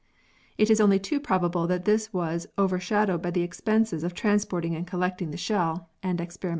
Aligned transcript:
It 0.57 0.71
is 0.71 0.81
only 0.81 0.97
too 0.97 1.19
probable 1.19 1.67
that 1.67 1.85
this 1.85 2.11
was 2.11 2.47
over 2.57 2.79
shadowed 2.79 3.21
by 3.21 3.29
the 3.29 3.43
expenses 3.43 4.03
of 4.03 4.15
transplanting 4.15 4.75
and 4.75 4.87
collecting 4.87 5.29
the 5.29 5.37
shell, 5.37 5.89
and 6.01 6.19
experimentation. 6.19 6.49